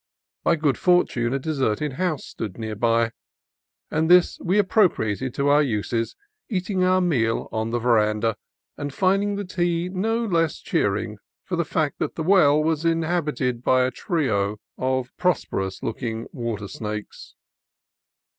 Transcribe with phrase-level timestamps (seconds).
[0.43, 3.11] By good fortune a deserted house stood near by,
[3.91, 6.15] and this we appro priated to our uses,
[6.49, 8.35] eating our meal on the veranda,
[8.77, 13.61] and finding the tea no less cheering for the fact that the well was inhabited
[13.63, 17.35] by a trio of prosperous look ing water snakes.